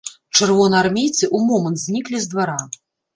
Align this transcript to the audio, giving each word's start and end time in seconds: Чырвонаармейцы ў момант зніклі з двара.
Чырвонаармейцы 0.35 1.21
ў 1.35 1.49
момант 1.49 1.77
зніклі 1.83 2.17
з 2.25 2.31
двара. 2.33 2.57